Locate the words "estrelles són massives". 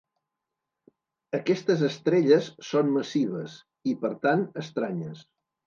1.89-3.61